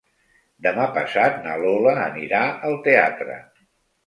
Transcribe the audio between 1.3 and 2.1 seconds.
na Lola